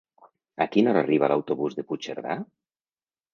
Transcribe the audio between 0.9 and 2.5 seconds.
hora arriba l'autobús de Puigcerdà?